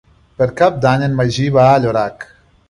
[0.41, 2.27] Per Cap d'Any en Magí va a Llorac.